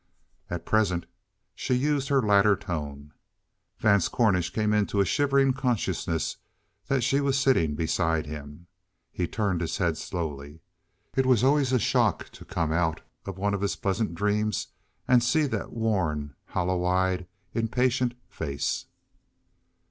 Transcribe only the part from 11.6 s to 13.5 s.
a shock to come out of